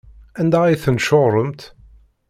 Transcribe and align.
Anda 0.39 0.59
ay 0.63 0.77
tent-tcuṛɛemt? 0.83 1.61